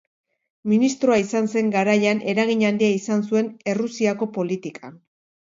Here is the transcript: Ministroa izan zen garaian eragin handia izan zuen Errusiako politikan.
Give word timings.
Ministroa 0.69 1.17
izan 1.23 1.49
zen 1.55 1.69
garaian 1.75 2.23
eragin 2.33 2.65
handia 2.71 2.91
izan 3.01 3.23
zuen 3.29 3.53
Errusiako 3.75 4.31
politikan. 4.41 4.99